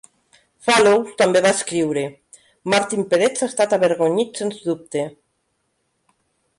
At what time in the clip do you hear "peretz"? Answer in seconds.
3.13-3.45